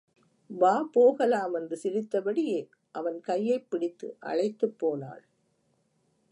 [0.49, 2.69] வா போகலாம் என்று சிரித்தபடியே
[2.91, 5.23] அவன் கையைப் பிடித்து அழைத்துப் போனாள்.